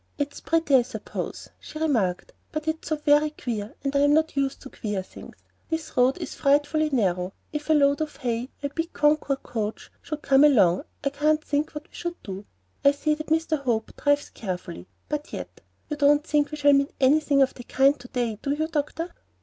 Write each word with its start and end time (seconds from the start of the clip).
"It's 0.17 0.41
pretty, 0.41 0.73
I 0.73 0.81
suppose," 0.81 1.49
she 1.59 1.77
remarked; 1.77 2.33
"but 2.51 2.67
it's 2.67 2.87
so 2.87 2.95
very 2.95 3.29
queer, 3.29 3.75
and 3.83 3.95
I'm 3.95 4.15
not 4.15 4.35
used 4.35 4.59
to 4.63 4.71
queer 4.71 5.03
things. 5.03 5.35
And 5.69 5.77
this 5.79 5.95
road 5.95 6.17
is 6.17 6.33
frightfully 6.33 6.89
narrow. 6.89 7.33
If 7.53 7.69
a 7.69 7.73
load 7.73 8.01
of 8.01 8.15
hay 8.15 8.49
or 8.63 8.71
a 8.71 8.73
big 8.73 8.93
Concord 8.93 9.43
coach 9.43 9.91
should 10.01 10.23
come 10.23 10.43
along, 10.43 10.85
I 11.03 11.11
can't 11.11 11.43
think 11.43 11.75
what 11.75 11.87
we 11.87 11.93
should 11.93 12.15
do. 12.23 12.45
I 12.83 12.93
see 12.93 13.13
that 13.13 13.27
Dr. 13.27 13.57
Hope 13.57 13.91
drives 13.95 14.31
carefully, 14.31 14.87
but 15.07 15.31
yet 15.33 15.61
You 15.91 15.97
don't 15.97 16.25
think 16.25 16.49
we 16.49 16.57
shall 16.57 16.73
meet 16.73 16.95
anything 16.99 17.43
of 17.43 17.53
the 17.53 17.63
kind 17.63 17.99
to 17.99 18.07
day, 18.07 18.39
do 18.41 18.53
you, 18.55 18.67
Doctor?" 18.69 19.11